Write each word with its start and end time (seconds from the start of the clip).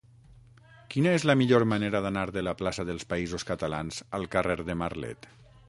Quina 0.93 1.11
és 1.17 1.25
la 1.31 1.35
millor 1.41 1.65
manera 1.73 2.01
d'anar 2.05 2.23
de 2.37 2.43
la 2.47 2.55
plaça 2.63 2.87
dels 2.89 3.07
Països 3.13 3.47
Catalans 3.53 4.03
al 4.21 4.29
carrer 4.37 4.59
de 4.71 4.81
Marlet? 4.85 5.33